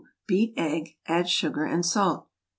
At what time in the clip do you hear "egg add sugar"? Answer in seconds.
0.57-1.63